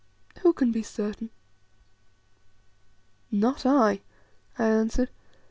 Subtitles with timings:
[0.41, 1.29] Who can be certain?"
[3.29, 4.01] "Not I,"
[4.57, 5.11] I answered.